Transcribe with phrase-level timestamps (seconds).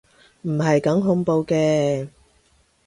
[0.41, 2.07] 唔係咁恐怖嘅